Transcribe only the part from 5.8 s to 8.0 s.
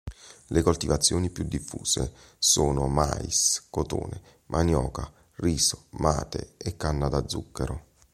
mate e canna da zucchero.